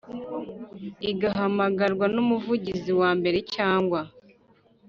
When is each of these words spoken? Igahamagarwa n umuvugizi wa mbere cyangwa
Igahamagarwa 1.11 2.05
n 2.13 2.17
umuvugizi 2.23 2.91
wa 3.01 3.09
mbere 3.19 3.39
cyangwa 3.55 4.01